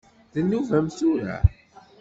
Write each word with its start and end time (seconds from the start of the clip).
D 0.33 0.35
nnuba-m 0.41 0.87
tura? 0.97 1.37